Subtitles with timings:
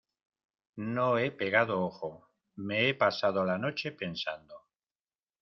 [0.95, 2.09] no he pegado ojo.
[2.55, 4.65] me he pasado la noche pensando